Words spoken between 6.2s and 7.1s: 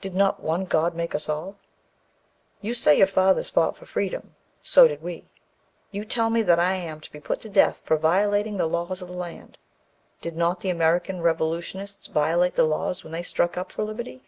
me that I am to